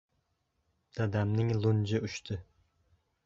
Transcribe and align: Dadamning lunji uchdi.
Dadamning 0.99 1.53
lunji 1.65 2.01
uchdi. 2.07 2.39